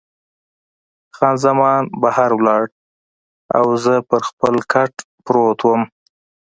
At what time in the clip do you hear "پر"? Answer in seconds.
4.09-4.21